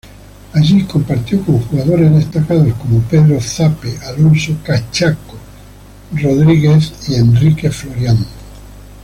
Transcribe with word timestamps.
Allí 0.53 0.83
compartió 0.85 1.43
con 1.45 1.59
jugadores 1.59 2.11
destacados 2.11 2.73
como 2.73 3.01
Pedro 3.03 3.39
Zape, 3.39 3.99
Alonso 4.07 4.57
"Cachaco" 4.63 5.37
Rodríguez 6.13 6.91
y 7.07 7.13
Enrique 7.17 7.69
Florian. 7.69 8.17